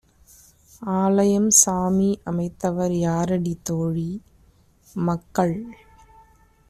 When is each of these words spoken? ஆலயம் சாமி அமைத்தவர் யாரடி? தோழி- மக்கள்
ஆலயம் 0.93 1.49
சாமி 1.57 2.09
அமைத்தவர் 2.25 2.95
யாரடி? 2.99 3.53
தோழி- 3.63 4.09
மக்கள் 5.07 5.55